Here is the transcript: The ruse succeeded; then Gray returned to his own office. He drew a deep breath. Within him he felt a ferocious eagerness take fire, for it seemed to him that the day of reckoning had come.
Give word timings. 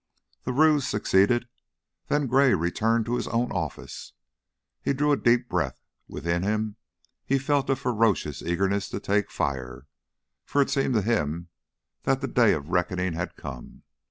The 0.45 0.51
ruse 0.51 0.87
succeeded; 0.87 1.47
then 2.07 2.25
Gray 2.25 2.55
returned 2.55 3.05
to 3.05 3.17
his 3.17 3.27
own 3.27 3.51
office. 3.51 4.13
He 4.81 4.93
drew 4.93 5.11
a 5.11 5.15
deep 5.15 5.47
breath. 5.47 5.77
Within 6.07 6.41
him 6.41 6.77
he 7.23 7.37
felt 7.37 7.69
a 7.69 7.75
ferocious 7.75 8.41
eagerness 8.41 8.89
take 8.89 9.29
fire, 9.29 9.85
for 10.43 10.59
it 10.59 10.71
seemed 10.71 10.95
to 10.95 11.03
him 11.03 11.49
that 12.01 12.19
the 12.19 12.27
day 12.27 12.51
of 12.53 12.69
reckoning 12.69 13.13
had 13.13 13.35
come. 13.35 13.83